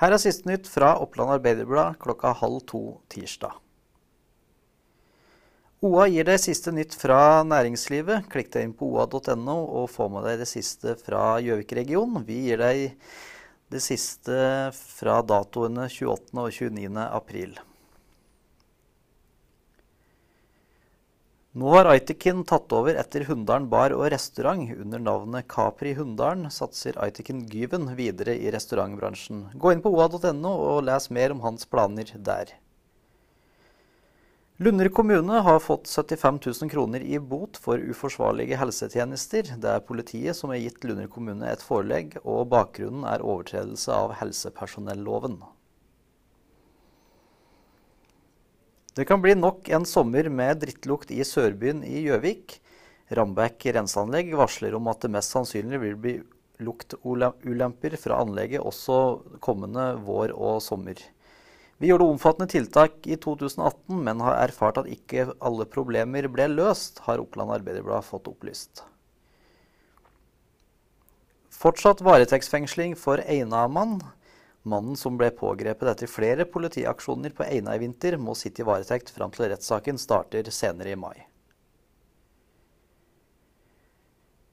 Her 0.00 0.14
er 0.16 0.22
siste 0.22 0.48
nytt 0.48 0.68
fra 0.70 0.94
Oppland 0.96 1.34
Arbeiderblad 1.34 1.98
klokka 2.00 2.30
halv 2.32 2.62
to 2.70 2.80
tirsdag. 3.12 3.52
OA 5.84 6.06
gir 6.12 6.24
deg 6.28 6.40
siste 6.40 6.72
nytt 6.72 6.96
fra 6.96 7.40
næringslivet. 7.44 8.26
Klikk 8.32 8.48
deg 8.52 8.64
inn 8.64 8.72
på 8.76 8.88
oa.no 8.88 9.58
og 9.80 9.90
få 9.92 10.08
med 10.12 10.24
deg 10.28 10.40
det 10.40 10.48
siste 10.48 10.96
fra 11.00 11.36
Gjøvik-regionen. 11.44 12.24
Vi 12.24 12.46
gir 12.46 12.60
deg 12.64 12.96
det 13.72 13.82
siste 13.84 14.40
fra 14.76 15.20
datoene 15.20 15.84
28. 15.88 16.32
og 16.32 16.48
29. 16.48 17.04
april. 17.04 17.56
Nå 21.52 21.66
har 21.74 21.88
Aitikin 21.90 22.44
tatt 22.46 22.70
over 22.70 22.94
etter 22.94 23.24
Hunndalen 23.26 23.64
bar 23.72 23.90
og 23.90 24.04
restaurant. 24.12 24.68
Under 24.70 25.00
navnet 25.02 25.48
Capri 25.50 25.96
Hunndalen 25.98 26.46
satser 26.54 26.94
Aitikin 27.02 27.40
Gyven 27.50 27.88
videre 27.98 28.36
i 28.38 28.52
restaurantbransjen. 28.54 29.48
Gå 29.58 29.72
inn 29.74 29.82
på 29.82 29.90
oa.no 29.90 30.52
og 30.68 30.84
les 30.86 31.10
mer 31.10 31.34
om 31.34 31.42
hans 31.42 31.66
planer 31.66 32.14
der. 32.14 32.54
Lunder 34.62 34.92
kommune 34.94 35.42
har 35.42 35.58
fått 35.64 35.90
75 35.90 36.38
000 36.46 36.70
kroner 36.70 37.02
i 37.02 37.18
bot 37.18 37.58
for 37.58 37.82
uforsvarlige 37.82 38.58
helsetjenester. 38.60 39.56
Det 39.58 39.74
er 39.74 39.86
politiet 39.90 40.38
som 40.38 40.54
har 40.54 40.62
gitt 40.62 40.86
Lunder 40.86 41.10
kommune 41.10 41.50
et 41.50 41.66
forelegg, 41.66 42.20
og 42.22 42.46
bakgrunnen 42.54 43.02
er 43.10 43.26
overtredelse 43.26 43.90
av 43.90 44.14
helsepersonelloven. 44.22 45.40
Det 49.00 49.06
kan 49.08 49.22
bli 49.22 49.32
nok 49.32 49.68
en 49.72 49.86
sommer 49.88 50.26
med 50.28 50.58
drittlukt 50.60 51.08
i 51.08 51.24
Sørbyen 51.24 51.78
i 51.88 52.02
Gjøvik. 52.04 52.58
Rambekk 53.16 53.64
renseanlegg 53.72 54.34
varsler 54.36 54.74
om 54.76 54.90
at 54.92 55.00
det 55.00 55.08
mest 55.14 55.32
sannsynlig 55.32 55.78
vil 55.80 55.94
bli 56.02 56.12
luktulemper 56.60 57.96
fra 57.96 58.18
anlegget 58.20 58.60
også 58.60 58.98
kommende 59.40 59.86
vår 60.04 60.34
og 60.36 60.60
sommer. 60.60 61.00
Vi 61.80 61.88
gjorde 61.88 62.10
omfattende 62.12 62.52
tiltak 62.52 63.08
i 63.08 63.16
2018, 63.16 63.96
men 64.04 64.20
har 64.20 64.36
erfart 64.42 64.82
at 64.82 64.92
ikke 64.92 65.30
alle 65.40 65.64
problemer 65.64 66.28
ble 66.28 66.50
løst, 66.52 67.00
har 67.08 67.24
Oppland 67.24 67.56
Arbeiderblad 67.56 68.04
fått 68.04 68.28
opplyst. 68.28 68.84
Fortsatt 71.56 72.04
varetektsfengsling 72.04 73.00
for 73.00 73.24
Einamann. 73.24 74.02
Mannen 74.62 74.96
som 74.96 75.16
ble 75.16 75.30
pågrepet 75.32 75.88
etter 75.88 76.10
flere 76.10 76.44
politiaksjoner 76.44 77.32
på 77.36 77.46
Eina 77.46 77.74
i 77.76 77.80
vinter, 77.80 78.18
må 78.20 78.34
sitte 78.36 78.60
i 78.60 78.68
varetekt 78.68 79.12
fram 79.14 79.32
til 79.32 79.48
rettssaken 79.48 80.00
starter 80.00 80.50
senere 80.52 80.92
i 80.92 81.00
mai. 81.00 81.16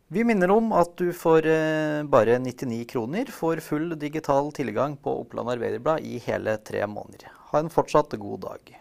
Vi 0.07 0.23
minner 0.23 0.53
om 0.55 0.71
at 0.71 0.93
du 0.95 1.09
for 1.11 1.43
eh, 1.43 2.05
bare 2.07 2.37
99 2.39 2.85
kroner 2.87 3.27
får 3.27 3.59
full 3.65 3.91
digital 3.99 4.53
tilgang 4.55 4.95
på 4.95 5.11
Oppland 5.25 5.51
Arbeiderblad 5.51 6.05
i 6.07 6.21
hele 6.23 6.55
tre 6.63 6.85
måneder. 6.87 7.27
Ha 7.51 7.59
en 7.59 7.73
fortsatt 7.73 8.15
god 8.15 8.45
dag. 8.45 8.77